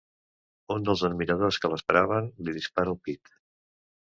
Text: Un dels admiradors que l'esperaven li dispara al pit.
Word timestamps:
Un 0.75 0.87
dels 0.87 1.03
admiradors 1.09 1.59
que 1.65 1.71
l'esperaven 1.75 2.31
li 2.49 2.57
dispara 2.57 2.95
al 2.97 2.99
pit. 3.09 3.37